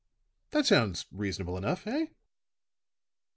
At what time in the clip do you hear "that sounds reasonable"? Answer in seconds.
0.49-1.57